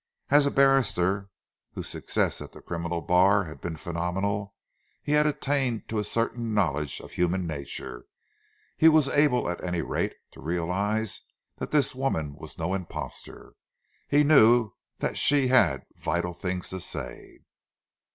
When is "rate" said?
9.83-10.15